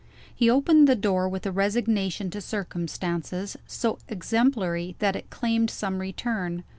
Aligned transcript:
He 0.33 0.49
opened 0.49 0.87
the 0.87 0.95
door 0.95 1.29
with 1.29 1.45
a 1.45 1.51
resignation 1.51 2.31
to 2.31 2.41
circumstances, 2.41 3.55
so 3.67 3.99
exemplary 4.09 4.95
that 4.97 5.15
it 5.15 5.29
claimed 5.29 5.69
some 5.69 5.99
return. 5.99 6.63